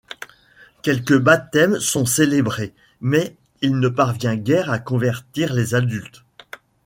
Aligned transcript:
Quelques 0.81 1.15
baptêmes 1.19 1.79
sont 1.79 2.07
célébrés, 2.07 2.73
mais 3.01 3.35
il 3.61 3.79
ne 3.79 3.87
parvient 3.87 4.35
guère 4.35 4.71
à 4.71 4.79
convertir 4.79 5.53
les 5.53 5.75
adultes. 5.75 6.23